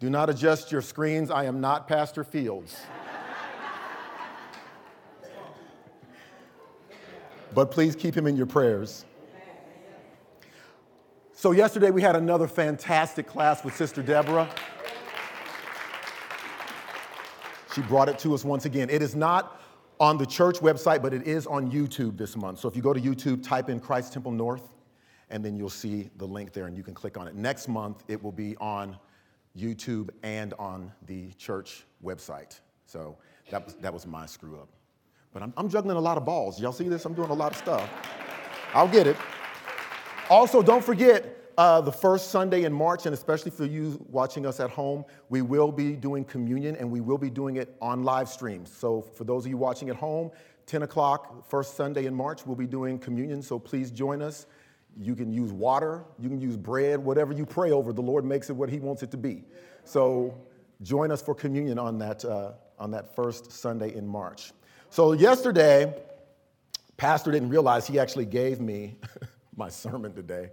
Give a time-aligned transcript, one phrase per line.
[0.00, 1.30] Do not adjust your screens.
[1.30, 2.76] I am not Pastor Fields.
[7.54, 9.04] but please keep him in your prayers.
[11.32, 14.48] So, yesterday we had another fantastic class with Sister Deborah.
[17.74, 18.88] She brought it to us once again.
[18.88, 19.60] It is not
[20.00, 22.60] on the church website, but it is on YouTube this month.
[22.60, 24.72] So, if you go to YouTube, type in Christ Temple North,
[25.30, 27.34] and then you'll see the link there and you can click on it.
[27.34, 28.96] Next month, it will be on
[29.56, 32.60] YouTube and on the church website.
[32.86, 33.16] So,
[33.50, 34.68] that was, that was my screw up.
[35.32, 36.60] But I'm, I'm juggling a lot of balls.
[36.60, 37.04] Y'all see this?
[37.04, 37.90] I'm doing a lot of stuff.
[38.72, 39.16] I'll get it.
[40.30, 44.58] Also, don't forget uh, the first Sunday in March, and especially for you watching us
[44.58, 48.28] at home, we will be doing communion and we will be doing it on live
[48.28, 48.72] streams.
[48.72, 50.30] So, for those of you watching at home,
[50.66, 53.42] 10 o'clock, first Sunday in March, we'll be doing communion.
[53.42, 54.46] So, please join us.
[55.00, 58.50] You can use water, you can use bread, whatever you pray over, the Lord makes
[58.50, 59.44] it what He wants it to be.
[59.84, 60.38] So,
[60.82, 64.52] join us for communion on that, uh, on that first Sunday in March.
[64.90, 65.92] So, yesterday,
[66.96, 68.96] Pastor didn't realize he actually gave me
[69.56, 70.50] my sermon today.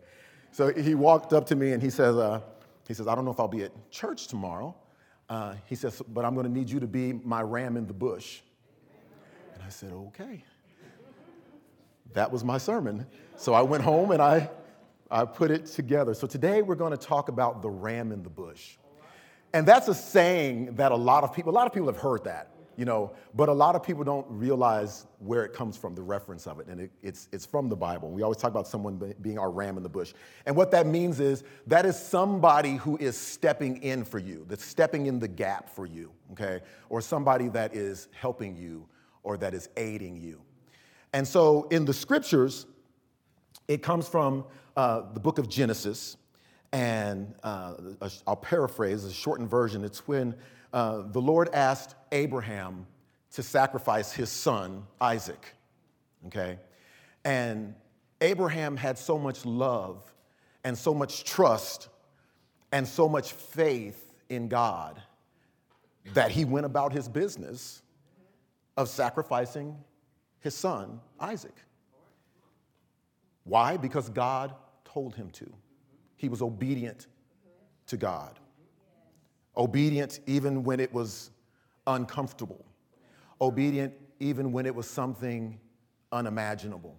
[0.52, 2.42] So he walked up to me and he says, uh,
[2.88, 4.76] he says, I don't know if I'll be at church tomorrow.
[5.30, 7.94] Uh, he says, but I'm going to need you to be my ram in the
[7.94, 8.42] bush.
[9.54, 10.44] And I said, okay.
[12.14, 13.06] That was my sermon.
[13.38, 14.50] So I went home and I,
[15.10, 16.14] I put it together.
[16.14, 18.78] So today we're going to talk about the ram in the bush.
[19.54, 22.24] And that's a saying that a lot of people, a lot of people have heard
[22.24, 26.02] that you know, but a lot of people don't realize where it comes from, the
[26.02, 28.10] reference of it, and it, it's, it's from the Bible.
[28.10, 30.14] We always talk about someone being our ram in the bush.
[30.46, 34.66] And what that means is that is somebody who is stepping in for you, that's
[34.66, 36.62] stepping in the gap for you, okay?
[36.90, 38.88] Or somebody that is helping you
[39.24, 40.42] or that is aiding you.
[41.14, 42.66] And so in the scriptures,
[43.68, 44.46] it comes from
[44.76, 46.18] uh, the book of Genesis,
[46.72, 47.74] and uh,
[48.26, 49.84] I'll paraphrase, a shortened version.
[49.84, 50.36] It's when
[50.74, 52.86] uh, the Lord asked Abraham
[53.34, 55.54] to sacrifice his son, Isaac.
[56.28, 56.58] Okay?
[57.26, 57.76] And
[58.22, 60.04] Abraham had so much love
[60.64, 61.90] and so much trust
[62.72, 65.02] and so much faith in God
[66.14, 67.82] that he went about his business
[68.78, 69.76] of sacrificing
[70.42, 71.56] his son, Isaac.
[73.46, 73.78] Why?
[73.78, 74.54] Because God
[74.84, 75.52] told him to.
[76.18, 77.08] He was obedient
[77.88, 78.38] to God
[79.56, 81.32] obedient even when it was
[81.88, 82.66] uncomfortable,
[83.40, 85.60] obedient even when it was something
[86.12, 86.98] unimaginable.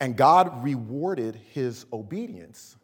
[0.00, 2.76] And God rewarded his obedience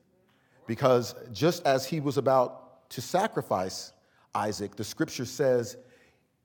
[0.66, 3.92] because just as he was about to sacrifice
[4.34, 5.76] Isaac, the scripture says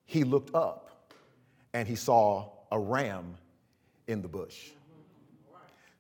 [0.06, 1.14] he looked up
[1.74, 3.36] and he saw a ram
[4.08, 4.72] in the bush.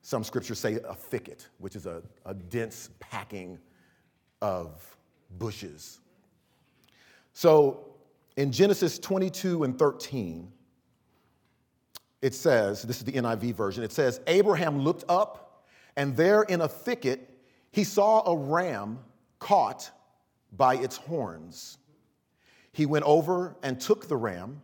[0.01, 3.57] Some scriptures say a thicket, which is a, a dense packing
[4.41, 4.97] of
[5.37, 5.99] bushes.
[7.31, 7.85] So
[8.35, 10.51] in Genesis 22 and 13,
[12.21, 15.63] it says, this is the NIV version, it says, Abraham looked up,
[15.95, 17.29] and there in a thicket,
[17.71, 18.99] he saw a ram
[19.39, 19.91] caught
[20.51, 21.77] by its horns.
[22.71, 24.61] He went over and took the ram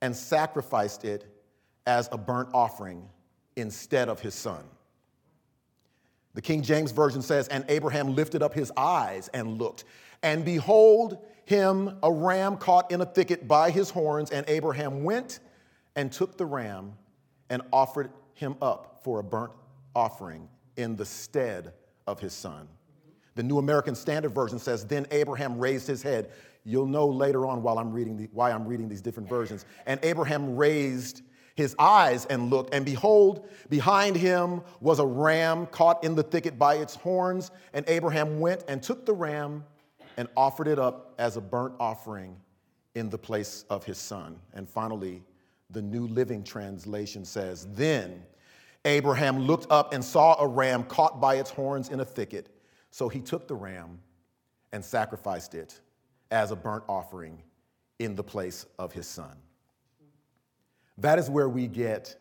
[0.00, 1.31] and sacrificed it
[1.86, 3.08] as a burnt offering
[3.56, 4.64] instead of his son.
[6.34, 9.84] The King James Version says, And Abraham lifted up his eyes and looked,
[10.22, 14.30] and behold, him a ram caught in a thicket by his horns.
[14.30, 15.40] And Abraham went
[15.96, 16.94] and took the ram
[17.50, 19.52] and offered him up for a burnt
[19.94, 21.72] offering in the stead
[22.06, 22.68] of his son.
[23.34, 26.30] The New American Standard Version says, Then Abraham raised his head.
[26.64, 29.64] You'll know later on while I'm reading the, why I'm reading these different versions.
[29.86, 31.22] And Abraham raised
[31.54, 36.58] his eyes and looked, and behold, behind him was a ram caught in the thicket
[36.58, 37.50] by its horns.
[37.74, 39.64] And Abraham went and took the ram
[40.16, 42.36] and offered it up as a burnt offering
[42.94, 44.38] in the place of his son.
[44.54, 45.22] And finally,
[45.70, 48.22] the New Living Translation says, Then
[48.84, 52.48] Abraham looked up and saw a ram caught by its horns in a thicket.
[52.90, 53.98] So he took the ram
[54.72, 55.80] and sacrificed it
[56.30, 57.42] as a burnt offering
[57.98, 59.36] in the place of his son.
[60.98, 62.16] That is where we get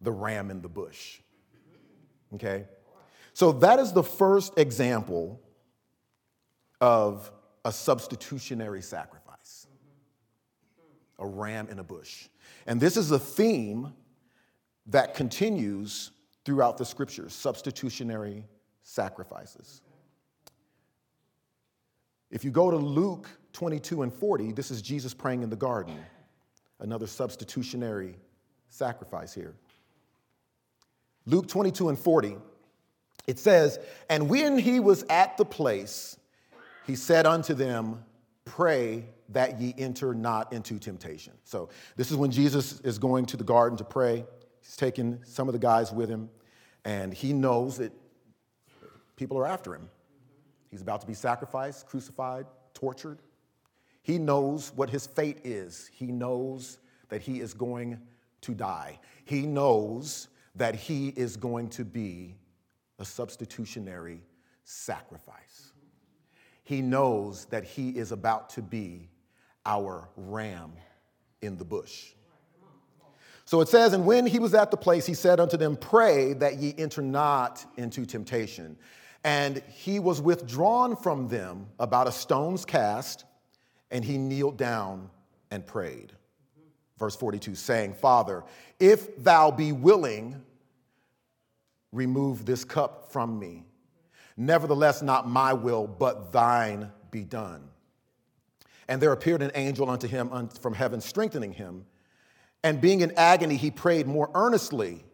[0.00, 1.18] the ram in the bush.
[2.34, 2.66] Okay?
[3.32, 5.40] So that is the first example
[6.80, 7.30] of
[7.64, 9.66] a substitutionary sacrifice
[11.18, 12.28] a ram in a bush.
[12.66, 13.92] And this is a theme
[14.86, 16.12] that continues
[16.44, 18.44] throughout the scriptures substitutionary
[18.82, 19.82] sacrifices.
[22.30, 25.98] If you go to Luke 22 and 40, this is Jesus praying in the garden
[26.80, 28.16] another substitutionary
[28.68, 29.54] sacrifice here.
[31.26, 32.36] Luke 22 and 40,
[33.26, 33.78] it says,
[34.08, 36.16] And when he was at the place,
[36.86, 38.04] he said unto them,
[38.44, 41.34] Pray that ye enter not into temptation.
[41.44, 44.24] So, this is when Jesus is going to the garden to pray.
[44.62, 46.30] He's taking some of the guys with him,
[46.84, 47.92] and he knows that
[49.16, 49.90] people are after him.
[50.70, 53.18] He's about to be sacrificed, crucified, tortured.
[54.02, 55.90] He knows what his fate is.
[55.92, 56.78] He knows
[57.08, 58.00] that he is going
[58.42, 58.98] to die.
[59.24, 62.34] He knows that he is going to be
[62.98, 64.22] a substitutionary
[64.64, 65.72] sacrifice.
[66.64, 69.08] He knows that he is about to be
[69.64, 70.72] our ram
[71.40, 72.12] in the bush.
[73.44, 76.34] So it says, And when he was at the place, he said unto them, Pray
[76.34, 78.76] that ye enter not into temptation.
[79.24, 83.24] And he was withdrawn from them about a stone's cast,
[83.90, 85.10] and he kneeled down
[85.50, 86.12] and prayed.
[86.98, 88.44] Verse 42, saying, Father,
[88.80, 90.42] if thou be willing,
[91.92, 93.64] remove this cup from me.
[94.36, 97.68] Nevertheless, not my will, but thine be done.
[98.88, 101.84] And there appeared an angel unto him from heaven, strengthening him.
[102.64, 105.04] And being in agony, he prayed more earnestly,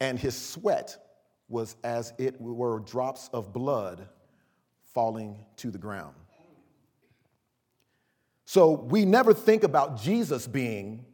[0.00, 0.96] and his sweat
[1.48, 4.08] was as it were drops of blood
[4.92, 6.14] falling to the ground.
[8.54, 11.04] So we never think about Jesus being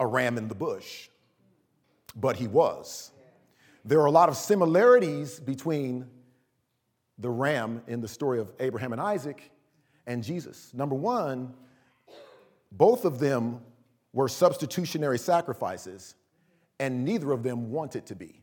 [0.00, 1.08] a ram in the bush,
[2.16, 3.12] but he was.
[3.84, 6.08] There are a lot of similarities between
[7.16, 9.52] the ram in the story of Abraham and Isaac
[10.08, 10.74] and Jesus.
[10.74, 11.54] Number one,
[12.72, 13.60] both of them
[14.12, 16.16] were substitutionary sacrifices,
[16.80, 18.42] and neither of them wanted to be.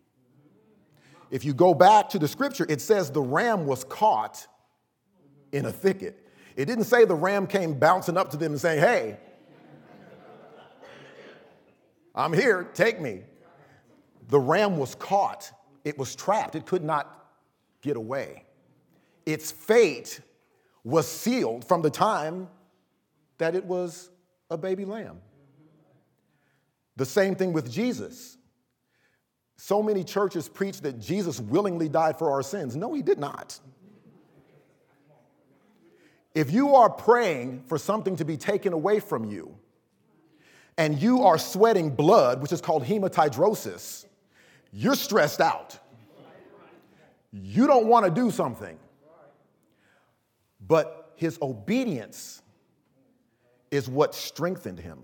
[1.31, 4.47] If you go back to the scripture, it says the ram was caught
[5.51, 6.25] in a thicket.
[6.55, 9.17] It didn't say the ram came bouncing up to them and saying, Hey,
[12.13, 13.23] I'm here, take me.
[14.29, 15.51] The ram was caught,
[15.83, 17.27] it was trapped, it could not
[17.81, 18.45] get away.
[19.25, 20.21] Its fate
[20.83, 22.47] was sealed from the time
[23.37, 24.09] that it was
[24.49, 25.19] a baby lamb.
[26.95, 28.37] The same thing with Jesus.
[29.57, 32.75] So many churches preach that Jesus willingly died for our sins.
[32.75, 33.59] No, he did not.
[36.35, 39.57] If you are praying for something to be taken away from you,
[40.77, 44.05] and you are sweating blood, which is called hematidrosis,
[44.73, 45.79] you're stressed out.
[47.31, 48.77] You don't want to do something.
[50.67, 52.41] But his obedience
[53.71, 54.99] is what strengthened him.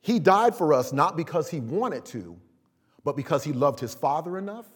[0.00, 2.38] He died for us not because he wanted to,
[3.04, 4.66] but because he loved his father enough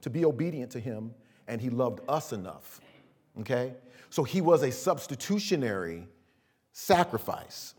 [0.00, 1.14] to be obedient to him,
[1.48, 2.80] and he loved us enough.
[3.40, 3.74] Okay?
[4.14, 6.06] So he was a substitutionary
[6.70, 7.74] sacrifice.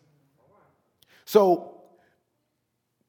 [1.24, 1.80] So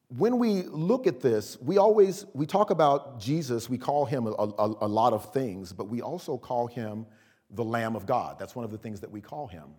[0.07, 4.31] when we look at this, we always we talk about Jesus, we call him a,
[4.31, 7.05] a, a, lot of things, but we also call him
[7.49, 8.39] the Lamb of God.
[8.39, 9.71] That's one of the things that we call him.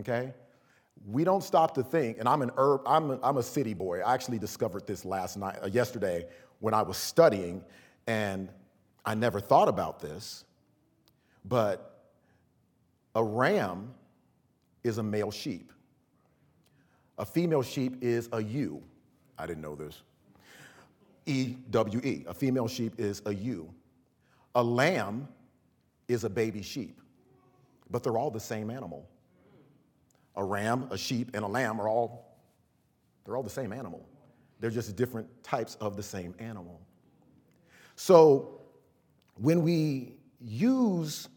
[0.00, 0.34] Okay?
[1.06, 4.00] We don't stop to think, and I'm an herb, I'm a, I'm a city boy.
[4.00, 6.26] I actually discovered this last night, uh, yesterday,
[6.58, 7.62] when I was studying,
[8.08, 8.50] and
[9.04, 10.44] I never thought about this,
[11.44, 11.89] but
[13.14, 13.92] a ram
[14.84, 15.72] is a male sheep.
[17.18, 18.82] A female sheep is a ewe.
[19.38, 20.02] I didn't know this.
[21.26, 22.24] E W E.
[22.26, 23.72] A female sheep is a ewe.
[24.54, 25.28] A lamb
[26.08, 27.00] is a baby sheep,
[27.90, 29.08] but they're all the same animal.
[30.36, 32.36] A ram, a sheep, and a lamb are all,
[33.24, 34.04] they're all the same animal.
[34.58, 36.80] They're just different types of the same animal.
[37.96, 38.60] So
[39.36, 41.28] when we use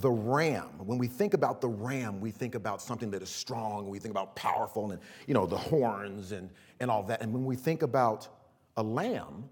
[0.00, 3.88] the ram, when we think about the ram, we think about something that is strong,
[3.88, 6.50] we think about powerful and you know the horns and,
[6.80, 7.20] and all that.
[7.20, 8.28] And when we think about
[8.76, 9.48] a lamb,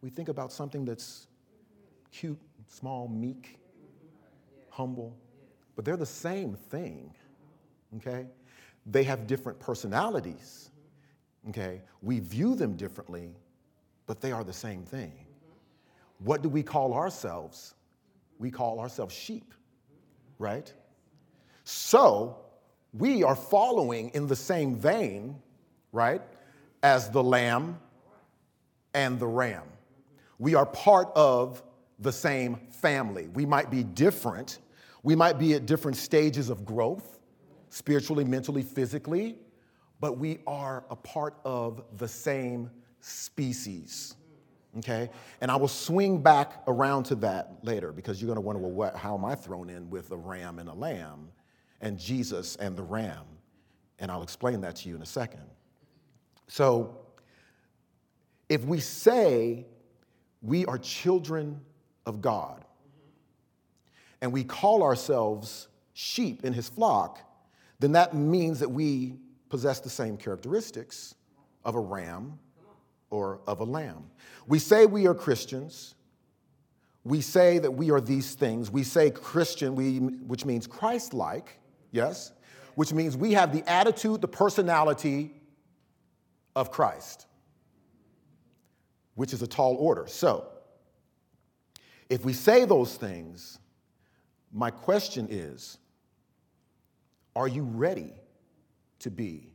[0.00, 1.28] we think about something that's
[2.10, 3.58] cute, small, meek,
[4.68, 5.16] humble,
[5.76, 7.14] but they're the same thing,
[7.96, 8.26] okay?
[8.86, 10.70] They have different personalities,
[11.50, 11.82] okay?
[12.02, 13.30] We view them differently,
[14.06, 15.12] but they are the same thing.
[16.18, 17.74] What do we call ourselves?
[18.38, 19.54] We call ourselves sheep,
[20.38, 20.72] right?
[21.64, 22.36] So
[22.92, 25.36] we are following in the same vein,
[25.92, 26.22] right,
[26.82, 27.78] as the lamb
[28.92, 29.64] and the ram.
[30.38, 31.62] We are part of
[31.98, 33.28] the same family.
[33.28, 34.58] We might be different,
[35.02, 37.18] we might be at different stages of growth,
[37.68, 39.36] spiritually, mentally, physically,
[40.00, 44.16] but we are a part of the same species.
[44.78, 45.10] Okay?
[45.40, 48.72] And I will swing back around to that later because you're going to wonder, well,
[48.72, 51.28] what, how am I thrown in with a ram and a lamb
[51.80, 53.24] and Jesus and the ram?
[53.98, 55.44] And I'll explain that to you in a second.
[56.48, 56.98] So,
[58.48, 59.66] if we say
[60.42, 61.60] we are children
[62.04, 62.64] of God,
[64.24, 67.20] and we call ourselves sheep in his flock,
[67.78, 69.18] then that means that we
[69.50, 71.14] possess the same characteristics
[71.62, 72.38] of a ram
[73.14, 74.10] or of a lamb.
[74.48, 75.94] We say we are Christians.
[77.04, 78.72] We say that we are these things.
[78.72, 81.60] We say Christian, we, which means Christ like,
[81.92, 82.32] yes,
[82.74, 85.30] which means we have the attitude, the personality
[86.56, 87.26] of Christ,
[89.14, 90.06] which is a tall order.
[90.08, 90.48] So,
[92.10, 93.60] if we say those things,
[94.52, 95.78] my question is
[97.36, 98.12] are you ready
[99.00, 99.52] to be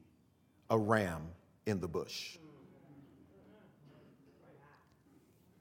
[0.69, 1.23] a ram
[1.65, 2.37] in the bush?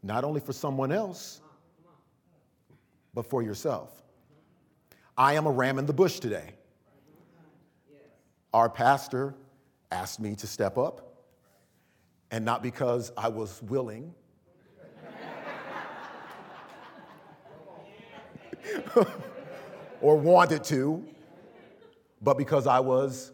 [0.02, 1.40] Not only for someone else,
[3.14, 3.90] but for yourself.
[5.16, 6.54] I am a ram in the bush today.
[8.54, 9.34] Our pastor
[9.90, 11.24] asked me to step up,
[12.30, 14.14] and not because I was willing.
[20.00, 21.04] or wanted to,
[22.22, 23.32] but because I was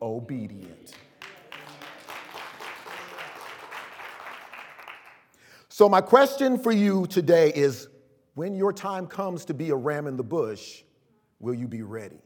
[0.00, 0.94] obedient.
[5.76, 7.88] So, my question for you today is
[8.32, 10.82] when your time comes to be a ram in the bush,
[11.38, 12.16] will you be ready?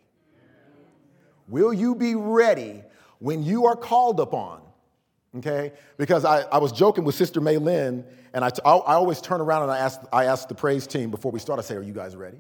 [1.49, 2.85] Will you be ready
[3.19, 4.63] when you are called upon?
[5.39, 5.73] Okay?
[5.97, 8.05] Because I, I was joking with Sister May Lynn,
[8.35, 11.41] and I, always turn around and I ask, I ask the praise team before we
[11.41, 12.39] start, I say, Are you guys ready?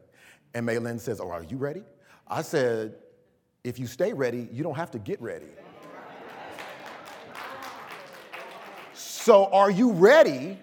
[0.55, 1.83] And May Lynn says, Oh, are you ready?
[2.29, 2.95] I said,
[3.65, 5.49] If you stay ready, you don't have to get ready.
[8.95, 10.57] So, are you ready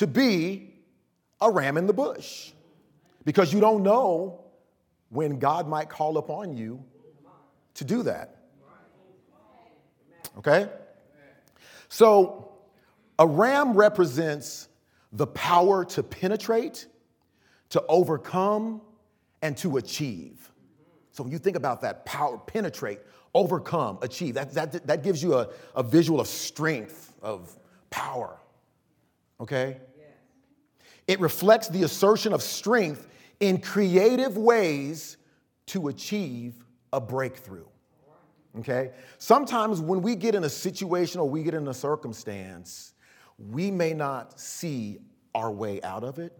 [0.00, 0.72] to be
[1.42, 2.52] a ram in the bush?
[3.26, 4.40] Because you don't know
[5.10, 6.82] when God might call upon you
[7.74, 8.36] to do that.
[10.38, 10.70] Okay?
[11.90, 12.52] So,
[13.18, 14.68] a ram represents
[15.12, 16.86] the power to penetrate,
[17.68, 18.80] to overcome,
[19.42, 20.50] and to achieve.
[21.10, 23.00] So, when you think about that power, penetrate,
[23.34, 27.54] overcome, achieve, that, that, that gives you a, a visual of strength, of
[27.90, 28.38] power.
[29.40, 29.78] Okay?
[31.10, 33.08] It reflects the assertion of strength
[33.40, 35.16] in creative ways
[35.66, 37.66] to achieve a breakthrough.
[38.60, 38.92] Okay?
[39.18, 42.94] Sometimes when we get in a situation or we get in a circumstance,
[43.38, 44.98] we may not see
[45.34, 46.32] our way out of it,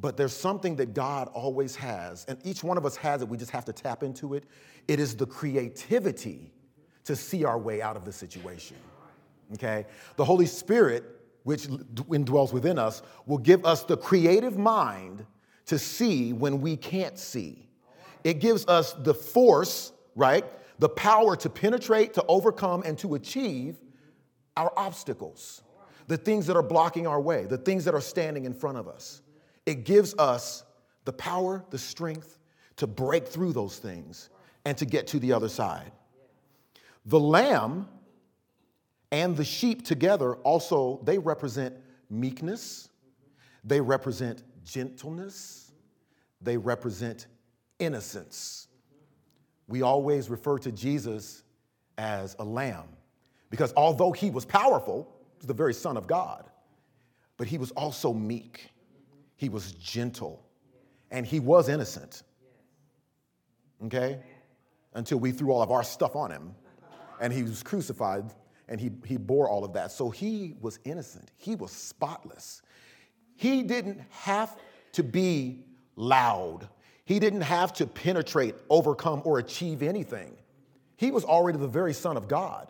[0.00, 3.28] but there's something that God always has, and each one of us has it.
[3.28, 4.42] We just have to tap into it.
[4.88, 6.52] It is the creativity
[7.04, 8.78] to see our way out of the situation.
[9.54, 9.86] Okay?
[10.16, 11.04] The Holy Spirit,
[11.44, 15.26] which indwells within us, will give us the creative mind
[15.66, 17.68] to see when we can't see.
[18.24, 20.44] It gives us the force, right?
[20.78, 23.78] The power to penetrate, to overcome, and to achieve
[24.56, 25.62] our obstacles,
[26.08, 28.88] the things that are blocking our way, the things that are standing in front of
[28.88, 29.22] us.
[29.66, 30.64] It gives us
[31.04, 32.38] the power, the strength
[32.76, 34.30] to break through those things
[34.64, 35.92] and to get to the other side.
[37.06, 37.88] The lamb
[39.12, 41.76] and the sheep together also they represent
[42.10, 42.88] meekness,
[43.62, 45.70] they represent gentleness,
[46.40, 47.26] they represent
[47.78, 48.68] innocence.
[49.68, 51.44] We always refer to Jesus
[51.98, 52.88] as a lamb
[53.50, 56.50] because although he was powerful, he was the very Son of God,
[57.36, 58.70] but he was also meek,
[59.36, 60.42] he was gentle,
[61.10, 62.22] and he was innocent.
[63.84, 64.20] Okay?
[64.94, 66.54] Until we threw all of our stuff on him
[67.20, 68.32] and he was crucified
[68.72, 69.92] and he, he bore all of that.
[69.92, 72.62] So he was innocent, he was spotless.
[73.36, 74.56] He didn't have
[74.92, 75.64] to be
[75.94, 76.68] loud.
[77.04, 80.36] He didn't have to penetrate, overcome, or achieve anything.
[80.96, 82.68] He was already the very Son of God.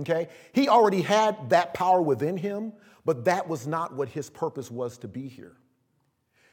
[0.00, 0.28] Okay?
[0.52, 2.72] He already had that power within him,
[3.04, 5.56] but that was not what his purpose was to be here.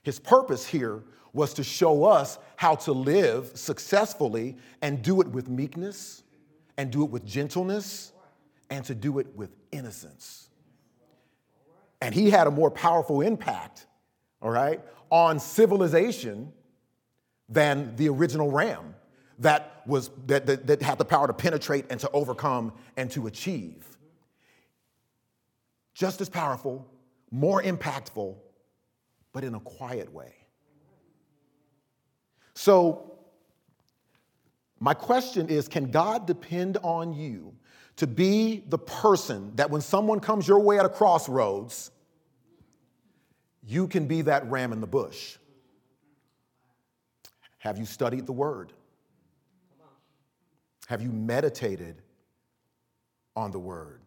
[0.04, 5.50] His purpose here was to show us how to live successfully and do it with
[5.50, 6.24] meekness,
[6.77, 8.12] and do it with gentleness,
[8.69, 10.50] and to do it with innocence.
[12.01, 13.86] And he had a more powerful impact,
[14.41, 16.51] all right, on civilization
[17.48, 18.95] than the original ram
[19.39, 23.27] that, was, that, that, that had the power to penetrate and to overcome and to
[23.27, 23.86] achieve.
[25.93, 26.88] Just as powerful,
[27.31, 28.36] more impactful,
[29.34, 30.34] but in a quiet way.
[32.53, 33.12] So,
[34.79, 37.53] my question is can God depend on you
[37.98, 41.92] to be the person that when someone comes your way at a crossroads,
[43.64, 45.38] you can be that ram in the bush?
[47.60, 48.74] Have you studied the word?
[50.88, 52.02] Have you meditated
[53.36, 54.02] on the word?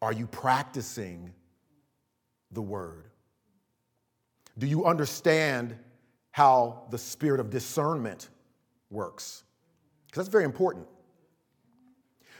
[0.00, 1.32] Are you practicing
[2.50, 3.04] the word?
[4.58, 5.76] Do you understand
[6.32, 8.28] how the spirit of discernment
[8.90, 9.44] works.
[10.06, 10.86] Because that's very important.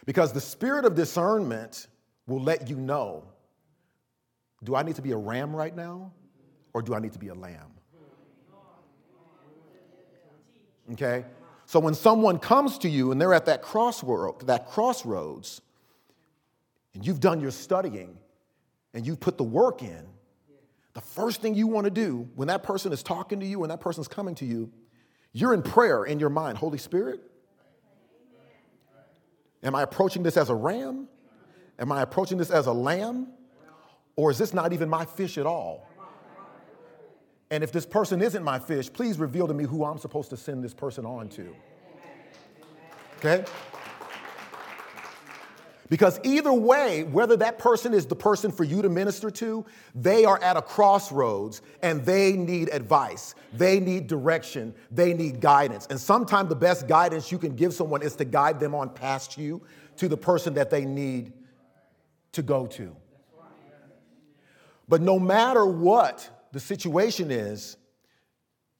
[0.05, 1.87] Because the spirit of discernment
[2.27, 3.25] will let you know
[4.65, 6.13] do I need to be a ram right now
[6.73, 7.73] or do I need to be a lamb?
[10.93, 11.25] Okay?
[11.67, 15.63] So when someone comes to you and they're at that crossroad, that crossroads,
[16.95, 18.19] and you've done your studying
[18.95, 20.07] and you've put the work in,
[20.93, 23.71] the first thing you want to do when that person is talking to you, when
[23.71, 24.71] that person's coming to you,
[25.33, 26.59] you're in prayer in your mind.
[26.59, 27.23] Holy Spirit,
[29.63, 31.09] am I approaching this as a ram?
[31.79, 33.29] Am I approaching this as a lamb?
[34.17, 35.89] Or is this not even my fish at all?
[37.51, 40.37] And if this person isn't my fish, please reveal to me who I'm supposed to
[40.37, 41.55] send this person on to.
[43.19, 43.45] Okay?
[45.93, 50.25] Because either way, whether that person is the person for you to minister to, they
[50.25, 53.35] are at a crossroads and they need advice.
[53.53, 54.75] They need direction.
[54.91, 55.87] They need guidance.
[55.91, 59.37] And sometimes the best guidance you can give someone is to guide them on past
[59.37, 59.61] you
[59.99, 61.35] to the person that they need
[62.33, 62.97] to go to.
[64.89, 67.77] But no matter what the situation is,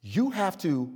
[0.01, 0.91] you have to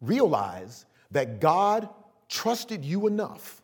[0.00, 1.88] realize that God
[2.28, 3.60] trusted you enough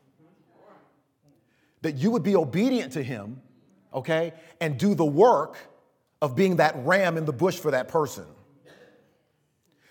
[1.85, 3.43] that you would be obedient to him,
[3.93, 5.59] okay, and do the work
[6.23, 8.25] of being that ram in the bush for that person.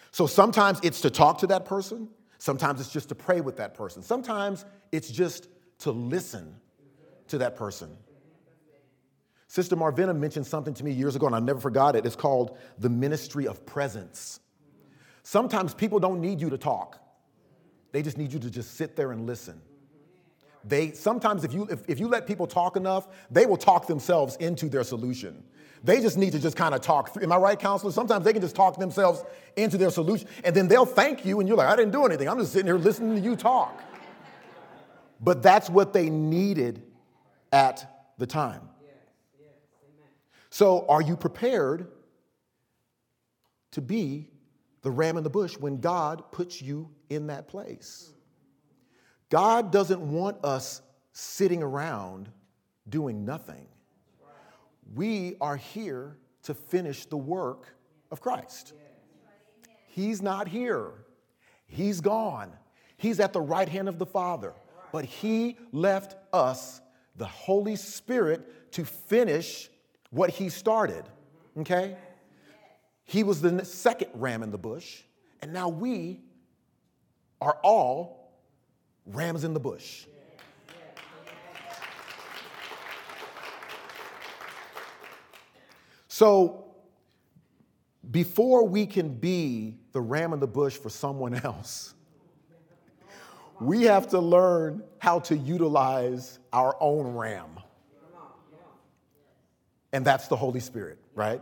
[0.09, 2.09] So sometimes it's to talk to that person,
[2.39, 5.47] sometimes it's just to pray with that person, sometimes it's just
[5.79, 6.55] to listen
[7.27, 7.95] to that person.
[9.47, 12.07] Sister Marvina mentioned something to me years ago, and I never forgot it.
[12.07, 14.39] It's called the ministry of presence.
[15.21, 16.97] Sometimes people don't need you to talk,
[17.91, 19.61] they just need you to just sit there and listen.
[20.63, 24.35] They sometimes if you if, if you let people talk enough, they will talk themselves
[24.37, 25.43] into their solution.
[25.83, 27.17] They just need to just kind of talk.
[27.21, 27.91] Am I right, counselor?
[27.91, 29.23] Sometimes they can just talk themselves
[29.57, 32.29] into their solution, and then they'll thank you, and you're like, I didn't do anything.
[32.29, 33.83] I'm just sitting here listening to you talk.
[35.19, 36.83] But that's what they needed
[37.51, 38.69] at the time.
[40.49, 41.87] So, are you prepared
[43.71, 44.29] to be
[44.83, 48.12] the ram in the bush when God puts you in that place?
[49.33, 52.29] God doesn't want us sitting around
[52.87, 53.65] doing nothing.
[54.93, 57.75] We are here to finish the work
[58.11, 58.73] of Christ.
[59.87, 60.91] He's not here,
[61.65, 62.51] He's gone.
[62.95, 64.53] He's at the right hand of the Father.
[64.91, 66.79] But He left us,
[67.15, 69.67] the Holy Spirit, to finish
[70.11, 71.05] what He started.
[71.57, 71.97] Okay?
[73.03, 75.01] He was the second ram in the bush,
[75.41, 76.21] and now we
[77.41, 78.22] are all
[79.05, 80.05] rams in the bush.
[86.07, 86.65] So,
[88.11, 91.95] before we can be the ram in the bush for someone else,
[93.59, 97.59] we have to learn how to utilize our own ram.
[99.91, 101.41] And that's the Holy Spirit, right?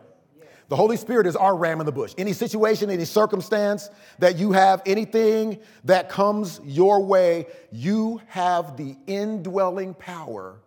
[0.72, 2.14] The Holy Spirit is our ram in the bush.
[2.18, 8.96] Any situation, any circumstance that you have, anything that comes your way, you have the
[9.06, 10.62] indwelling power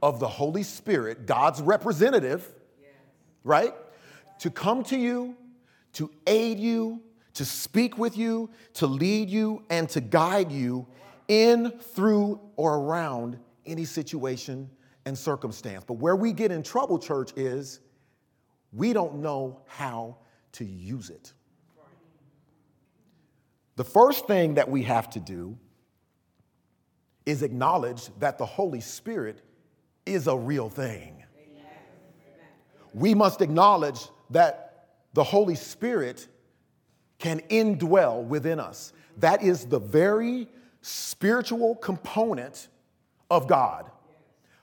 [0.00, 2.48] of the Holy Spirit, God's representative,
[3.42, 3.74] right?
[4.38, 5.36] To come to you,
[5.94, 7.02] to aid you,
[7.34, 10.86] to speak with you, to lead you, and to guide you
[11.26, 14.70] in, through, or around any situation
[15.04, 15.82] and circumstance.
[15.84, 17.80] But where we get in trouble, church, is
[18.72, 20.16] we don't know how
[20.52, 21.32] to use it.
[23.76, 25.56] The first thing that we have to do
[27.24, 29.42] is acknowledge that the Holy Spirit
[30.04, 31.22] is a real thing.
[32.94, 36.26] We must acknowledge that the Holy Spirit
[37.18, 38.92] can indwell within us.
[39.18, 40.48] That is the very
[40.80, 42.68] spiritual component
[43.30, 43.90] of God,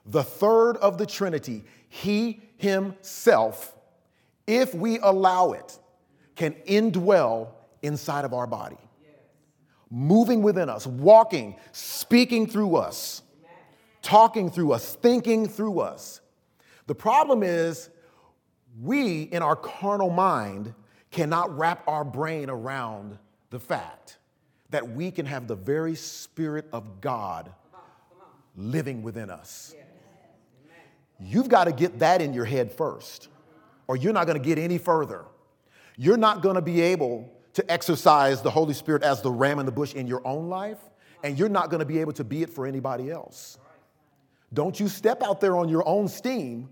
[0.06, 1.64] the third of the Trinity.
[1.88, 3.75] He Himself
[4.48, 5.80] if we allow it,
[6.36, 7.50] can indwell
[7.82, 8.78] inside of our body,
[9.90, 13.22] moving within us, walking, speaking through us,
[14.02, 16.22] talking through us, thinking through us.
[16.88, 17.90] The problem is,
[18.82, 20.74] we in our carnal mind
[21.12, 23.18] cannot wrap our brain around
[23.50, 24.18] the fact
[24.72, 27.54] that we can have the very Spirit of God
[28.58, 29.74] living within us.
[31.20, 33.30] You've got to get that in your head first
[33.88, 35.26] or you're not going to get any further.
[35.98, 39.66] You're not going to be able to exercise the Holy Spirit as the ram in
[39.66, 40.80] the bush in your own life,
[41.24, 43.58] and you're not going to be able to be it for anybody else.
[44.54, 46.70] Don't you step out there on your own steam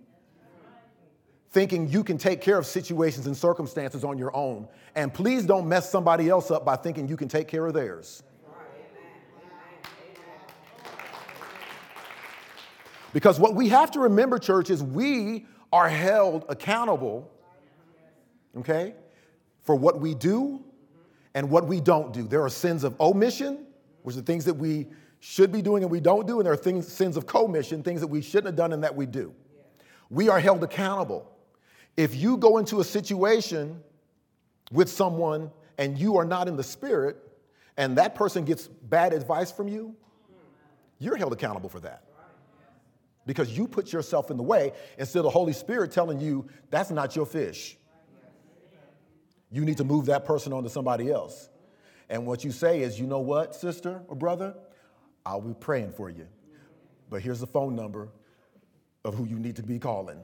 [1.53, 4.67] thinking you can take care of situations and circumstances on your own.
[4.95, 8.23] And please don't mess somebody else up by thinking you can take care of theirs.
[13.13, 17.31] Because what we have to remember, church, is we are held accountable,
[18.55, 18.93] okay,
[19.63, 20.63] for what we do
[21.33, 22.27] and what we don't do.
[22.27, 23.65] There are sins of omission,
[24.03, 24.85] which are things that we
[25.19, 28.01] should be doing and we don't do, and there are things, sins of commission, things
[28.01, 29.33] that we shouldn't have done and that we do.
[30.11, 31.27] We are held accountable.
[31.97, 33.81] If you go into a situation
[34.71, 37.17] with someone and you are not in the spirit,
[37.77, 39.95] and that person gets bad advice from you,
[40.99, 42.03] you're held accountable for that.
[43.25, 46.91] Because you put yourself in the way instead of the Holy Spirit telling you that's
[46.91, 47.77] not your fish.
[49.49, 51.49] You need to move that person on to somebody else.
[52.09, 54.55] And what you say is, you know what, sister or brother?
[55.25, 56.27] I'll be praying for you.
[57.09, 58.09] But here's the phone number
[59.05, 60.19] of who you need to be calling.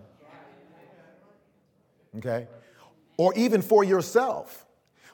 [2.17, 2.47] Okay?
[3.17, 4.65] Or even for yourself.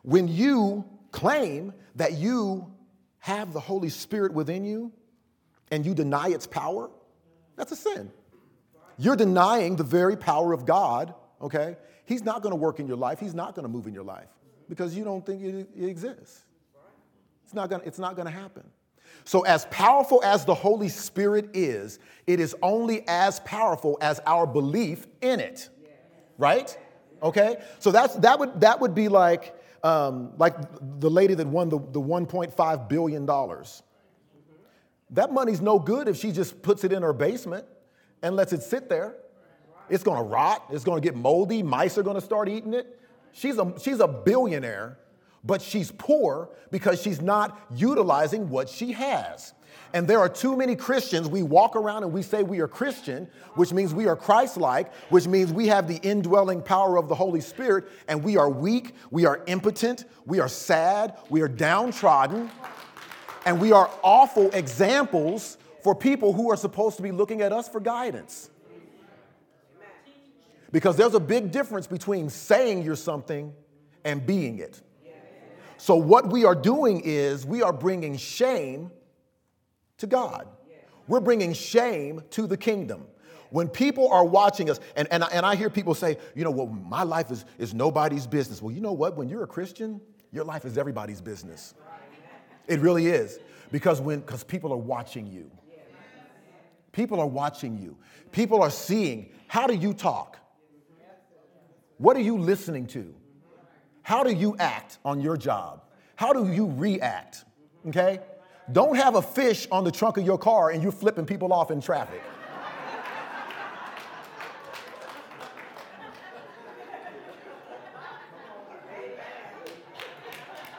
[0.04, 2.71] When you claim that you
[3.19, 4.91] have the Holy Spirit within you
[5.71, 6.89] and you deny its power,
[7.56, 8.12] that's a sin.
[8.98, 11.78] You're denying the very power of God, okay?
[12.06, 14.30] He's not gonna work in your life, He's not gonna move in your life
[14.70, 16.44] because you don't think it, it exists.
[17.44, 18.63] It's not, gonna, it's not gonna happen.
[19.24, 24.46] So, as powerful as the Holy Spirit is, it is only as powerful as our
[24.46, 25.70] belief in it,
[26.38, 26.78] right?
[27.24, 27.58] Okay?
[27.80, 30.56] So that's, that, would, that would be like, um, like
[31.00, 33.26] the lady that won the, the $1.5 billion.
[35.12, 37.65] That money's no good if she just puts it in her basement
[38.22, 39.15] and lets it sit there.
[39.89, 43.00] It's gonna rot, it's gonna get moldy, mice are gonna start eating it.
[43.32, 44.98] She's a, she's a billionaire,
[45.44, 49.54] but she's poor because she's not utilizing what she has.
[49.94, 51.30] And there are too many Christians.
[51.30, 54.94] We walk around and we say we are Christian, which means we are Christ like,
[55.10, 58.96] which means we have the indwelling power of the Holy Spirit, and we are weak,
[59.12, 62.50] we are impotent, we are sad, we are downtrodden,
[63.45, 67.69] and we are awful examples for people who are supposed to be looking at us
[67.69, 68.49] for guidance.
[70.71, 73.53] Because there's a big difference between saying you're something
[74.03, 74.81] and being it.
[75.77, 78.91] So, what we are doing is we are bringing shame
[79.97, 80.47] to God.
[81.08, 83.05] We're bringing shame to the kingdom.
[83.51, 86.65] When people are watching us, and, and, and I hear people say, you know, well,
[86.65, 88.62] my life is, is nobody's business.
[88.62, 89.15] Well, you know what?
[89.15, 91.75] When you're a Christian, your life is everybody's business.
[92.67, 93.39] It really is.
[93.71, 95.51] Because when because people are watching you.
[96.91, 97.97] People are watching you.
[98.32, 100.38] People are seeing how do you talk?
[101.97, 103.13] What are you listening to?
[104.01, 105.82] How do you act on your job?
[106.15, 107.45] How do you react?
[107.88, 108.19] Okay?
[108.71, 111.71] Don't have a fish on the trunk of your car and you're flipping people off
[111.71, 112.21] in traffic.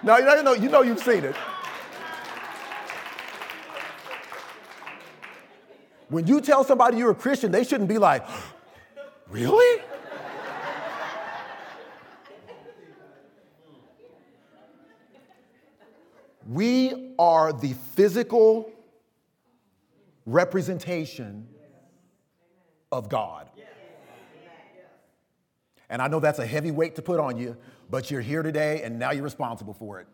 [0.03, 1.35] Now, you know, you know you've seen it.
[6.09, 8.25] When you tell somebody you're a Christian, they shouldn't be like,
[9.29, 9.83] really?
[16.49, 18.71] We are the physical
[20.27, 21.49] representation
[22.93, 23.51] of God.
[25.89, 27.57] And I know that's a heavy weight to put on you,
[27.91, 30.07] but you're here today and now you're responsible for it.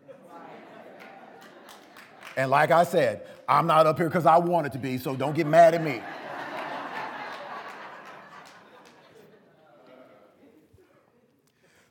[2.37, 5.37] And like I said, I'm not up here because I wanted to be, so don't
[5.37, 6.01] get mad at me.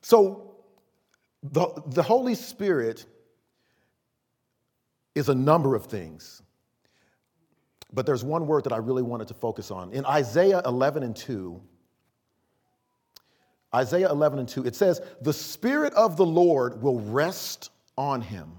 [0.02, 0.56] So,
[1.43, 3.06] the, the Holy Spirit
[5.13, 6.41] is a number of things.
[7.93, 9.93] But there's one word that I really wanted to focus on.
[9.93, 11.62] In Isaiah 11 and 2,
[13.76, 18.52] Isaiah 11 and 2, it says, The Spirit of the Lord will rest on him,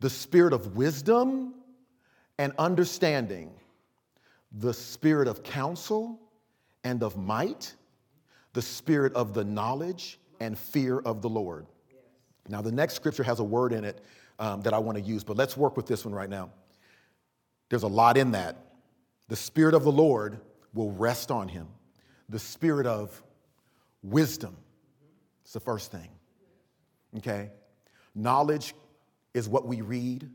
[0.00, 1.54] the Spirit of wisdom
[2.40, 3.50] and understanding,
[4.50, 6.18] the Spirit of counsel
[6.84, 7.74] and of might,
[8.54, 11.66] the Spirit of the knowledge and fear of the Lord.
[12.48, 14.02] Now, the next scripture has a word in it
[14.38, 16.48] um, that I want to use, but let's work with this one right now.
[17.68, 18.56] There's a lot in that.
[19.28, 20.40] The Spirit of the Lord
[20.72, 21.68] will rest on him,
[22.30, 23.22] the Spirit of
[24.02, 24.56] wisdom.
[25.42, 26.08] It's the first thing.
[27.18, 27.50] Okay?
[28.14, 28.72] Knowledge
[29.34, 30.30] is what we read,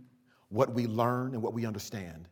[0.50, 2.28] what we learn, and what we understand.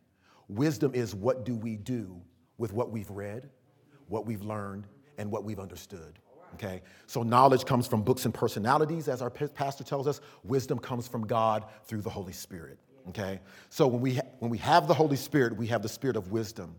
[0.48, 2.20] Wisdom is what do we do
[2.58, 3.50] with what we've read,
[4.08, 4.86] what we've learned,
[5.18, 6.18] and what we've understood.
[6.54, 6.82] Okay?
[7.06, 10.20] So knowledge comes from books and personalities, as our pastor tells us.
[10.44, 12.78] Wisdom comes from God through the Holy Spirit.
[13.08, 13.40] Okay?
[13.70, 16.30] So when we, ha- when we have the Holy Spirit, we have the spirit of
[16.30, 16.76] wisdom,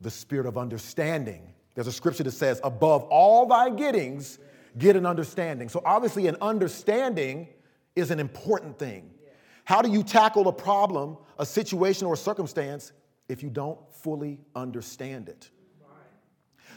[0.00, 4.38] the spirit of understanding, There's a scripture that says, above all thy gettings,
[4.78, 5.68] get an understanding.
[5.68, 7.48] So obviously, an understanding
[7.96, 9.10] is an important thing.
[9.64, 12.92] How do you tackle a problem, a situation, or a circumstance
[13.28, 15.50] if you don't fully understand it?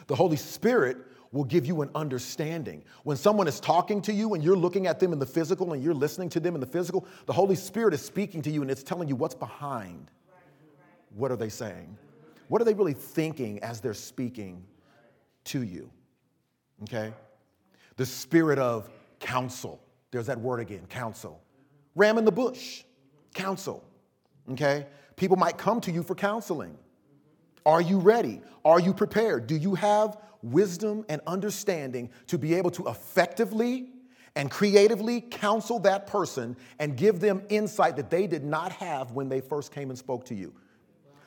[0.07, 0.97] The Holy Spirit
[1.33, 2.83] will give you an understanding.
[3.03, 5.83] When someone is talking to you and you're looking at them in the physical and
[5.83, 8.71] you're listening to them in the physical, the Holy Spirit is speaking to you and
[8.71, 10.09] it's telling you what's behind.
[11.15, 11.97] What are they saying?
[12.47, 14.63] What are they really thinking as they're speaking
[15.45, 15.89] to you?
[16.83, 17.13] Okay?
[17.97, 19.81] The spirit of counsel.
[20.11, 21.41] There's that word again, counsel.
[21.97, 22.83] Ram in the bush,
[23.33, 23.83] counsel.
[24.51, 24.85] Okay?
[25.15, 26.77] People might come to you for counseling.
[27.65, 28.41] Are you ready?
[28.63, 29.47] Are you prepared?
[29.47, 33.89] Do you have wisdom and understanding to be able to effectively
[34.35, 39.27] and creatively counsel that person and give them insight that they did not have when
[39.27, 40.53] they first came and spoke to you?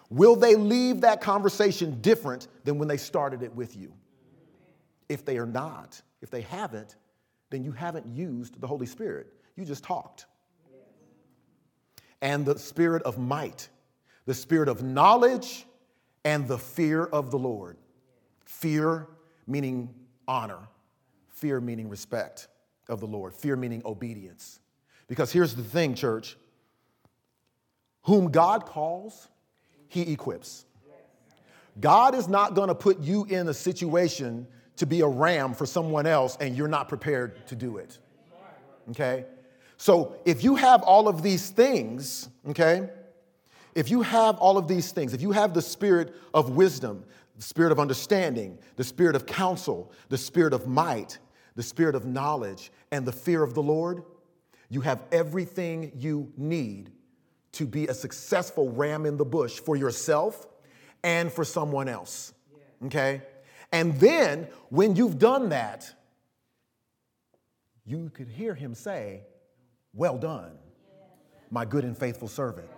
[0.09, 3.92] Will they leave that conversation different than when they started it with you?
[5.09, 6.94] If they are not, if they haven't,
[7.50, 9.35] then you haven't used the Holy Spirit.
[9.56, 10.26] You just talked.
[12.22, 13.68] And the spirit of might,
[14.26, 15.64] the spirit of knowledge,
[16.24, 17.76] and the fear of the Lord.
[18.44, 19.06] Fear
[19.46, 19.94] meaning
[20.28, 20.59] honor,
[21.28, 22.48] fear meaning respect
[22.88, 24.61] of the Lord, fear meaning obedience.
[25.09, 26.37] Because here's the thing, church
[28.02, 29.28] whom God calls,
[29.88, 30.64] he equips.
[31.80, 36.06] God is not to put you in a situation to be a ram for someone
[36.06, 37.98] else and you're not prepared to do it.
[38.90, 39.24] Okay?
[39.80, 42.90] So if you have all of these things, okay,
[43.74, 47.02] if you have all of these things, if you have the spirit of wisdom,
[47.36, 51.16] the spirit of understanding, the spirit of counsel, the spirit of might,
[51.56, 54.02] the spirit of knowledge, and the fear of the Lord,
[54.68, 56.90] you have everything you need
[57.52, 60.46] to be a successful ram in the bush for yourself
[61.02, 62.34] and for someone else.
[62.84, 63.22] Okay?
[63.72, 65.90] And then when you've done that,
[67.86, 69.22] you could hear him say,
[69.92, 70.53] Well done,
[71.50, 72.68] my good and faithful servant.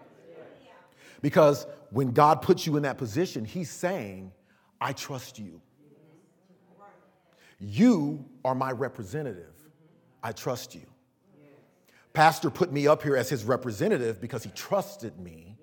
[1.21, 4.33] Because when God puts you in that position, he's saying,
[4.81, 5.61] I trust you.
[7.61, 9.55] You are my representative.
[10.23, 10.83] I trust you.
[12.13, 15.57] Pastor put me up here as his representative because he trusted me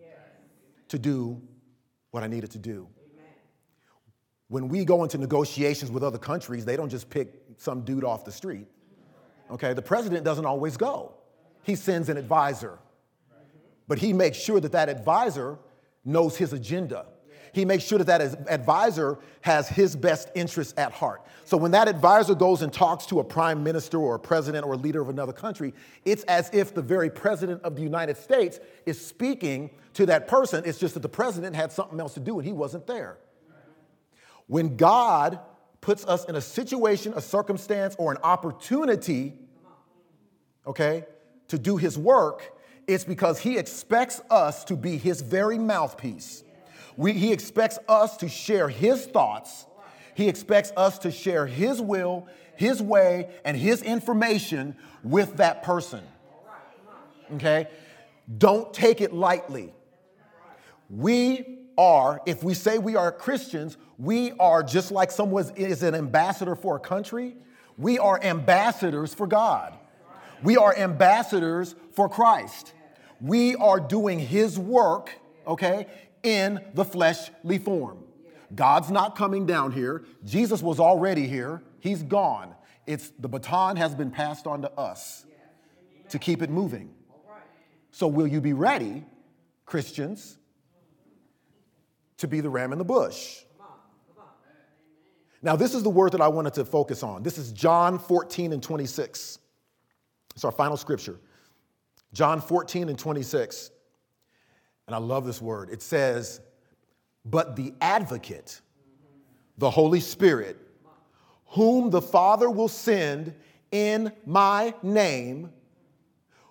[0.87, 1.41] to do
[2.11, 2.87] what I needed to do.
[4.47, 8.25] When we go into negotiations with other countries, they don't just pick some dude off
[8.25, 8.65] the street.
[9.51, 11.18] Okay, the president doesn't always go.
[11.63, 12.79] He sends an advisor.
[13.87, 15.57] But he makes sure that that advisor
[16.05, 17.05] knows his agenda
[17.53, 21.25] he makes sure that that advisor has his best interests at heart.
[21.45, 24.73] So when that advisor goes and talks to a prime minister or a president or
[24.73, 25.73] a leader of another country,
[26.05, 30.63] it's as if the very president of the United States is speaking to that person.
[30.65, 33.17] It's just that the president had something else to do and he wasn't there.
[34.47, 35.39] When God
[35.81, 39.33] puts us in a situation, a circumstance, or an opportunity,
[40.65, 41.05] okay,
[41.49, 42.55] to do his work,
[42.87, 46.43] it's because he expects us to be his very mouthpiece.
[46.97, 49.65] We, he expects us to share his thoughts.
[50.15, 56.03] He expects us to share his will, his way, and his information with that person.
[57.35, 57.67] Okay?
[58.37, 59.73] Don't take it lightly.
[60.89, 65.95] We are, if we say we are Christians, we are just like someone is an
[65.95, 67.37] ambassador for a country,
[67.77, 69.78] we are ambassadors for God.
[70.43, 72.73] We are ambassadors for Christ.
[73.21, 75.11] We are doing his work,
[75.45, 75.87] okay,
[76.23, 78.03] in the fleshly form.
[78.55, 80.05] God's not coming down here.
[80.25, 81.61] Jesus was already here.
[81.79, 82.55] He's gone.
[82.87, 85.25] It's the baton has been passed on to us
[86.09, 86.93] to keep it moving.
[87.91, 89.05] So will you be ready,
[89.65, 90.37] Christians,
[92.17, 93.43] to be the ram in the bush?
[95.41, 97.23] Now, this is the word that I wanted to focus on.
[97.23, 99.39] This is John 14 and 26.
[100.35, 101.19] It's our final scripture.
[102.13, 103.71] John 14 and 26.
[104.87, 105.69] And I love this word.
[105.69, 106.41] It says,
[107.25, 108.61] But the advocate,
[109.57, 110.57] the Holy Spirit,
[111.45, 113.35] whom the Father will send
[113.71, 115.51] in my name,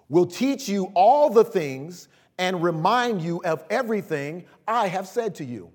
[0.08, 5.44] will teach you all the things and remind you of everything I have said to
[5.44, 5.70] you.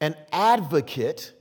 [0.00, 1.32] An advocate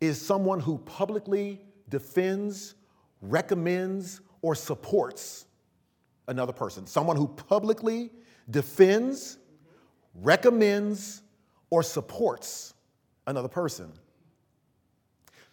[0.00, 2.74] is someone who publicly defends,
[3.30, 5.46] recommends, or supports
[6.28, 8.10] another person, someone who publicly
[8.50, 9.38] defends,
[10.22, 11.22] recommends,
[11.70, 12.74] or supports
[13.26, 13.90] another person.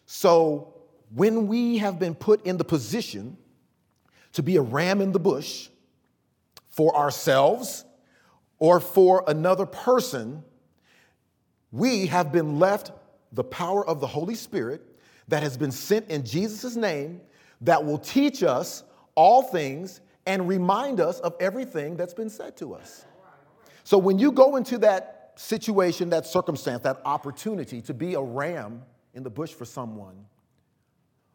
[0.05, 0.73] So
[1.15, 3.38] when we have been put in the position
[4.34, 5.69] to be a ram in the bush
[6.67, 7.86] for ourselves
[8.60, 10.43] or for another person,
[11.71, 12.91] we have been left
[13.31, 14.81] the power of the Holy Spirit
[15.29, 17.21] that has been sent in Jesus' name
[17.62, 18.84] that will teach us
[19.15, 23.06] all things and remind us of everything that's been said to us.
[23.84, 28.84] So when you go into that situation, that circumstance, that opportunity to be a ram
[29.13, 30.26] in the bush for someone,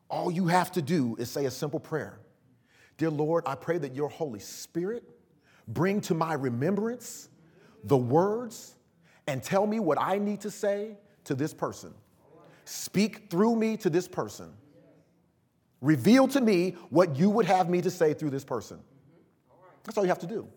[0.09, 2.19] all you have to do is say a simple prayer
[2.99, 5.05] Dear Lord, I pray that your Holy Spirit
[5.69, 7.29] bring to my remembrance
[7.85, 8.75] the words
[9.27, 11.93] and tell me what I need to say to this person.
[12.65, 14.53] Speak through me to this person.
[15.81, 18.81] Reveal to me what you would have me to say through this person.
[19.85, 20.49] That's all you have to do.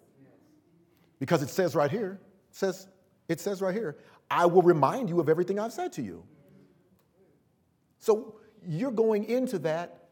[1.19, 2.88] Because it says right here, it says,
[3.27, 3.97] it says right here,
[4.32, 6.23] I will remind you of everything I've said to you.
[7.99, 10.05] So you're going into that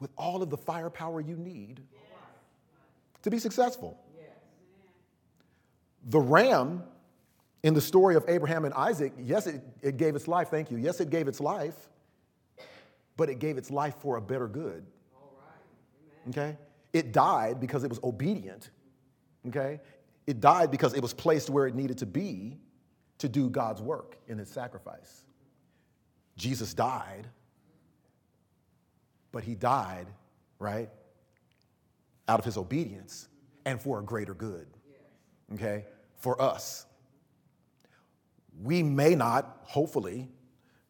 [0.00, 1.82] with all of the firepower you need
[3.22, 3.98] to be successful.
[6.08, 6.84] The ram
[7.62, 10.76] in the story of Abraham and Isaac, yes, it, it gave its life, thank you.
[10.76, 11.74] Yes, it gave its life,
[13.16, 14.84] but it gave its life for a better good.
[16.28, 16.56] Okay?
[16.92, 18.70] It died because it was obedient.
[19.48, 19.80] Okay?
[20.26, 22.58] It died because it was placed where it needed to be
[23.18, 25.24] to do God's work in its sacrifice.
[26.36, 27.26] Jesus died,
[29.32, 30.08] but he died,
[30.58, 30.90] right,
[32.28, 33.28] out of his obedience
[33.64, 34.66] and for a greater good.
[35.54, 35.84] Okay?
[36.18, 36.86] For us.
[38.62, 40.28] We may not, hopefully,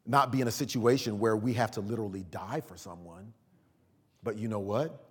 [0.06, 3.32] not be in a situation where we have to literally die for someone.
[4.22, 5.04] But you know what?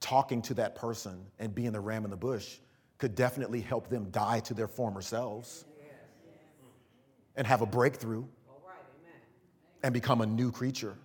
[0.00, 2.58] Talking to that person and being the ram in the bush
[2.98, 5.64] could definitely help them die to their former selves
[7.36, 8.24] and have a breakthrough
[9.82, 10.96] and become a new creature.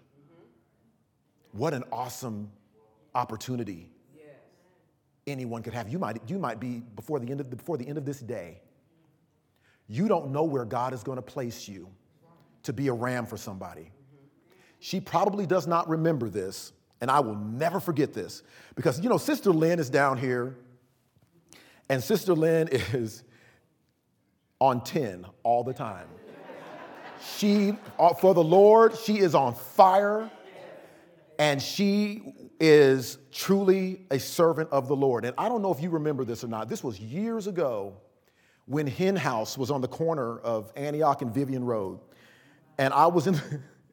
[1.51, 2.51] What an awesome
[3.15, 3.89] opportunity
[5.25, 5.89] anyone could have.
[5.89, 8.61] You might, you might be before the, end of, before the end of this day.
[9.87, 11.89] You don't know where God is going to place you
[12.67, 13.91] to be a ram for somebody.
[14.79, 18.43] She probably does not remember this, and I will never forget this
[18.75, 20.57] because, you know, Sister Lynn is down here,
[21.89, 23.23] and Sister Lynn is
[24.59, 26.07] on 10 all the time.
[27.37, 30.29] She, uh, for the Lord, she is on fire,
[31.39, 35.23] and she is truly a servant of the Lord.
[35.23, 36.67] And I don't know if you remember this or not.
[36.67, 37.95] This was years ago
[38.65, 41.99] when Hen House was on the corner of Antioch and Vivion Road.
[42.77, 43.39] And I was in,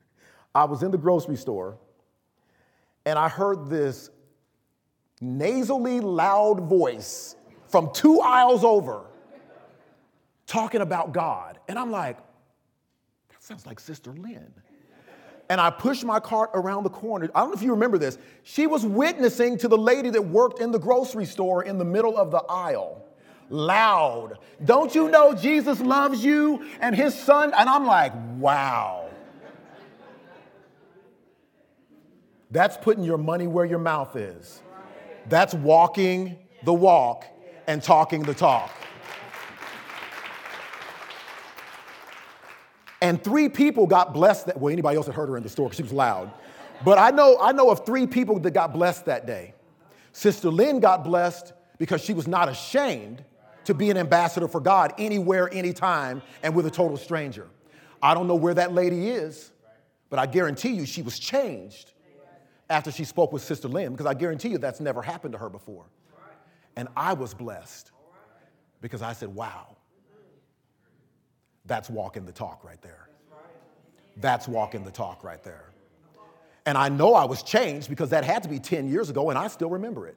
[0.55, 1.79] I was in the grocery store
[3.07, 4.11] and I heard this
[5.20, 7.37] nasally loud voice
[7.68, 9.07] from two aisles over
[10.47, 11.59] talking about God.
[11.68, 12.16] And I'm like,
[13.31, 14.53] that sounds like Sister Lynn.
[15.51, 17.29] And I pushed my cart around the corner.
[17.35, 18.16] I don't know if you remember this.
[18.44, 22.16] She was witnessing to the lady that worked in the grocery store in the middle
[22.16, 23.04] of the aisle
[23.51, 24.39] loud.
[24.65, 27.53] Don't you know Jesus loves you and his son?
[27.57, 29.09] And I'm like, wow.
[32.51, 34.63] That's putting your money where your mouth is.
[35.29, 37.27] That's walking the walk
[37.67, 38.71] and talking the talk.
[43.01, 45.67] And three people got blessed that well, anybody else had heard her in the store
[45.67, 46.33] because she was loud.
[46.85, 49.55] But I know, I know of three people that got blessed that day.
[50.13, 53.25] Sister Lynn got blessed because she was not ashamed
[53.64, 57.48] to be an ambassador for God anywhere, anytime, and with a total stranger.
[58.03, 59.50] I don't know where that lady is,
[60.11, 61.92] but I guarantee you she was changed
[62.70, 65.50] after she spoke with Sister Lynn, because I guarantee you that's never happened to her
[65.50, 65.85] before.
[66.77, 67.92] And I was blessed
[68.81, 69.77] because I said, wow,
[71.66, 73.09] that's walking the talk right there.
[74.18, 75.70] That's walking the talk right there.
[76.66, 79.38] And I know I was changed because that had to be 10 years ago, and
[79.38, 80.16] I still remember it.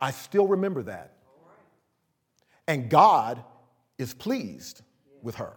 [0.00, 1.13] I still remember that.
[2.66, 3.44] And God
[3.98, 4.82] is pleased
[5.22, 5.52] with her.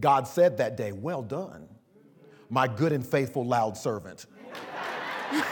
[0.00, 1.68] God said that day, Well done,
[2.50, 4.26] my good and faithful, loud servant.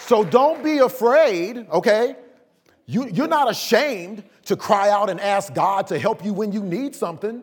[0.00, 2.16] so don't be afraid, okay?
[2.86, 6.62] You, you're not ashamed to cry out and ask God to help you when you
[6.62, 7.42] need something.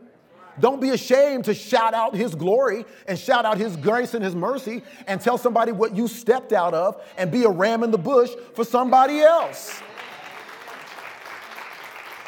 [0.60, 4.36] Don't be ashamed to shout out his glory and shout out his grace and his
[4.36, 7.98] mercy and tell somebody what you stepped out of and be a ram in the
[7.98, 9.82] bush for somebody else.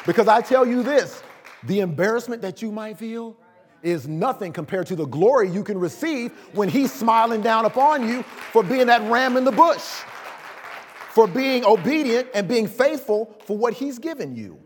[0.06, 1.22] Because I tell you this
[1.64, 3.36] the embarrassment that you might feel
[3.82, 8.22] is nothing compared to the glory you can receive when he's smiling down upon you
[8.22, 10.02] for being that ram in the bush,
[11.10, 14.58] for being obedient and being faithful for what he's given you.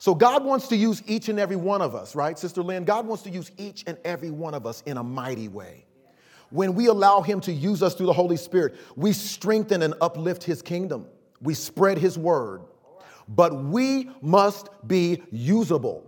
[0.00, 2.84] So God wants to use each and every one of us, right, Sister Lynn?
[2.84, 5.84] God wants to use each and every one of us in a mighty way.
[6.48, 10.42] When we allow Him to use us through the Holy Spirit, we strengthen and uplift
[10.42, 11.06] His kingdom.
[11.42, 12.62] we spread his word,
[13.28, 16.06] but we must be usable.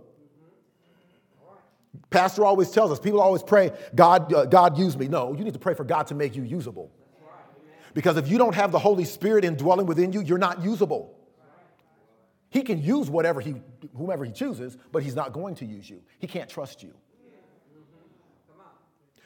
[2.09, 5.07] Pastor always tells us, people always pray, God, uh, God use me.
[5.07, 6.91] No, you need to pray for God to make you usable.
[7.93, 11.15] Because if you don't have the Holy Spirit indwelling within you, you're not usable.
[12.53, 13.55] He can use whatever he,
[13.97, 16.03] whomever he chooses, but he's not going to use you.
[16.19, 16.93] He can't trust you.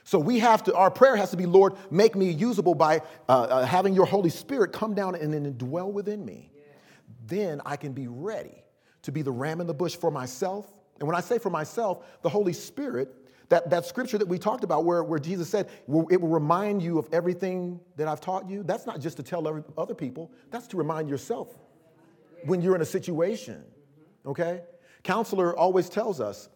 [0.06, 3.32] So we have to, our prayer has to be, Lord, make me usable by uh,
[3.32, 6.54] uh, having your Holy Spirit come down and, and dwell within me.
[7.26, 8.64] Then I can be ready
[9.02, 10.74] to be the ram in the bush for myself.
[11.00, 13.14] And when I say for myself, the Holy Spirit,
[13.50, 16.98] that, that scripture that we talked about where, where Jesus said, it will remind you
[16.98, 18.64] of everything that I've taught you.
[18.64, 19.46] That's not just to tell
[19.78, 21.58] other people, that's to remind yourself
[22.48, 23.64] when you're in a situation,
[24.26, 24.62] okay?
[25.04, 26.50] Counselor always tells us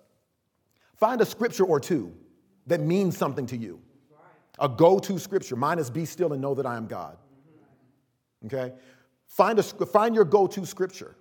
[0.96, 2.14] find a scripture or two
[2.68, 3.80] that means something to you.
[4.60, 5.56] A go to scripture.
[5.56, 7.18] Mine is be still and know that I am God.
[8.46, 8.74] Okay?
[9.28, 11.16] Find, a, find your go to scripture.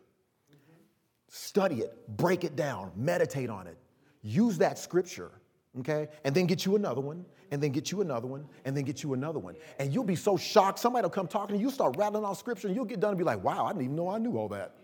[1.28, 3.78] Study it, break it down, meditate on it.
[4.22, 5.30] Use that scripture,
[5.78, 6.08] okay?
[6.24, 9.02] And then get you another one, and then get you another one, and then get
[9.02, 9.56] you another one.
[9.78, 10.78] And you'll be so shocked.
[10.78, 13.18] Somebody will come talking to you, start rattling off scripture, and you'll get done and
[13.18, 14.76] be like, wow, I didn't even know I knew all that.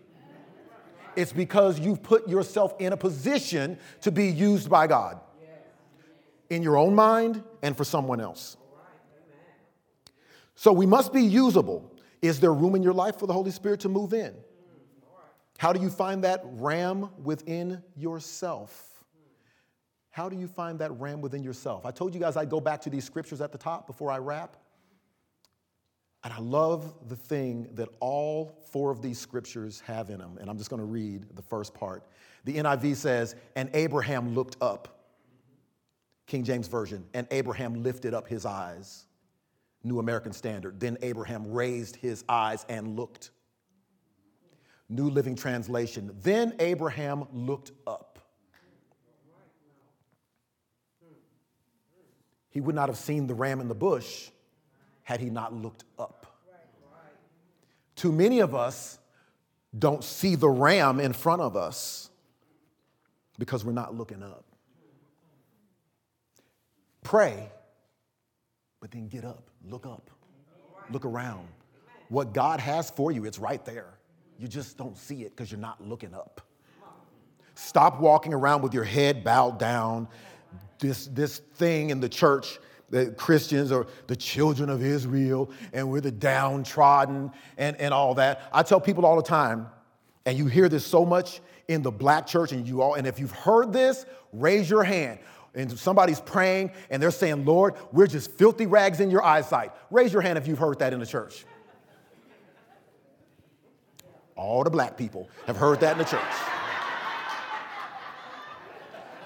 [1.15, 5.19] It's because you've put yourself in a position to be used by God
[6.49, 8.57] in your own mind and for someone else.
[10.55, 11.91] So we must be usable.
[12.21, 14.33] Is there room in your life for the Holy Spirit to move in?
[15.57, 18.96] How do you find that ram within yourself?
[20.17, 21.85] How do you find that ram within yourself?
[21.85, 24.17] I told you guys I'd go back to these scriptures at the top before I
[24.17, 24.57] wrap.
[26.23, 30.39] And I love the thing that all four of these scriptures have in them.
[30.41, 32.03] And I'm just going to read the first part.
[32.45, 35.11] The NIV says, And Abraham looked up.
[36.25, 39.05] King James Version, and Abraham lifted up his eyes.
[39.83, 40.79] New American Standard.
[40.79, 43.29] Then Abraham raised his eyes and looked.
[44.89, 46.09] New Living Translation.
[46.23, 48.06] Then Abraham looked up.
[52.57, 54.29] He would not have seen the ram in the bush
[55.03, 56.25] had he not looked up.
[57.95, 58.97] Too many of us
[59.77, 62.09] don't see the ram in front of us
[63.37, 64.43] because we're not looking up.
[67.03, 67.47] Pray,
[68.79, 70.09] but then get up, look up,
[70.89, 71.47] look around.
[72.09, 73.99] What God has for you, it's right there.
[74.39, 76.41] You just don't see it because you're not looking up.
[77.53, 80.07] Stop walking around with your head bowed down.
[80.79, 82.59] This, this thing in the church
[82.89, 88.49] that Christians are the children of Israel and we're the downtrodden and, and all that.
[88.53, 89.67] I tell people all the time,
[90.25, 93.19] and you hear this so much in the black church, and you all, and if
[93.19, 95.19] you've heard this, raise your hand
[95.57, 99.71] and somebody's praying and they're saying, Lord, we're just filthy rags in your eyesight.
[99.89, 101.45] Raise your hand if you've heard that in the church.
[104.35, 106.21] All the black people have heard that in the church.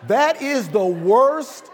[0.08, 1.70] That is the worst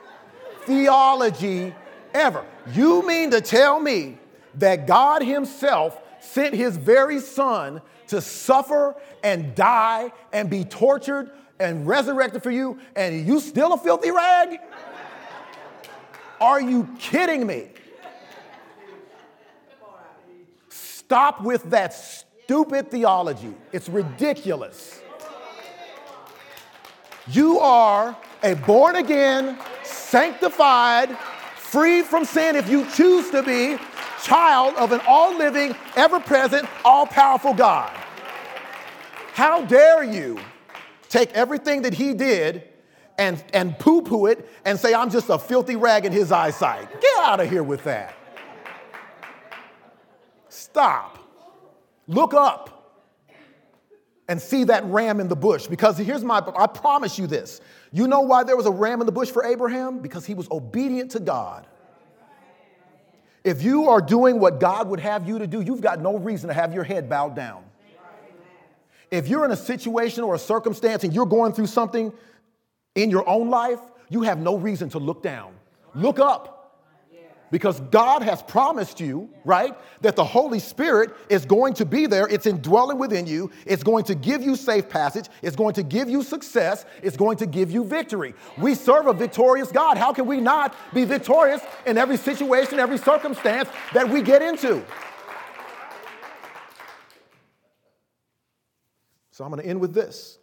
[0.66, 1.74] theology
[2.14, 2.46] ever.
[2.74, 4.18] You mean to tell me
[4.56, 11.88] that God Himself sent His very Son to suffer and die and be tortured and
[11.88, 14.60] resurrected for you, and you still a filthy rag?
[16.40, 17.70] Are you kidding me?
[20.70, 23.56] Stop with that stupid theology.
[23.72, 25.02] It's ridiculous.
[27.30, 31.18] You are a born again, sanctified,
[31.58, 33.78] free from sin if you choose to be,
[34.24, 37.92] child of an all living, ever present, all powerful God.
[39.34, 40.40] How dare you
[41.10, 42.64] take everything that he did
[43.18, 47.02] and, and poo poo it and say, I'm just a filthy rag in his eyesight.
[47.02, 48.16] Get out of here with that.
[50.50, 51.20] Stop.
[52.08, 52.77] Look up
[54.28, 55.68] and see that ram in the bush.
[55.68, 57.62] Because here's my, I promise you this.
[57.92, 60.00] You know why there was a ram in the bush for Abraham?
[60.00, 61.66] Because he was obedient to God.
[63.44, 66.50] If you are doing what God would have you to do, you've got no reason
[66.50, 67.64] to have your head bowed down.
[69.10, 72.12] If you're in a situation or a circumstance and you're going through something
[72.96, 75.54] in your own life, you have no reason to look down.
[75.96, 76.57] Look up.
[77.50, 82.28] Because God has promised you, right, that the Holy Spirit is going to be there.
[82.28, 83.52] It's indwelling within you.
[83.66, 85.30] It's going to give you safe passage.
[85.42, 86.86] It's going to give you success.
[87.02, 88.34] It's going to give you victory.
[88.58, 89.98] We serve a victorious God.
[89.98, 94.84] How can we not be victorious in every situation, every circumstance that we get into?
[99.32, 100.38] So I'm going to end with this.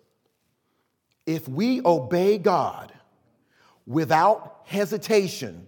[1.27, 2.93] If we obey God
[3.87, 5.67] without hesitation,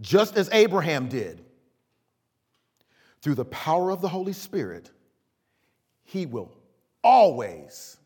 [0.00, 1.44] just as Abraham did,
[3.22, 4.90] through the power of the Holy Spirit,
[6.04, 6.52] He will
[7.04, 7.98] always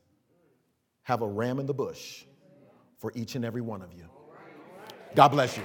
[1.03, 2.25] have a ram in the bush
[2.99, 4.09] for each and every one of you.
[5.15, 5.63] God bless you.